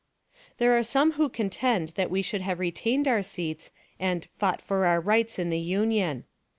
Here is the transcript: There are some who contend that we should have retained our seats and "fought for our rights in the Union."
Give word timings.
There 0.57 0.75
are 0.75 0.81
some 0.81 1.11
who 1.11 1.29
contend 1.29 1.89
that 1.89 2.09
we 2.09 2.23
should 2.23 2.41
have 2.41 2.57
retained 2.57 3.07
our 3.07 3.21
seats 3.21 3.71
and 3.99 4.27
"fought 4.39 4.59
for 4.59 4.87
our 4.87 4.99
rights 4.99 5.37
in 5.37 5.51
the 5.51 5.59
Union." 5.59 6.23